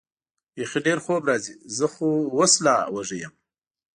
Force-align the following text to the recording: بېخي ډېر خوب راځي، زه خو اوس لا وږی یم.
بېخي 0.53 0.79
ډېر 0.87 0.99
خوب 1.05 1.21
راځي، 1.29 1.53
زه 1.77 1.85
خو 1.93 2.07
اوس 2.35 2.53
لا 2.65 2.75
وږی 2.93 3.17
یم. 3.23 3.33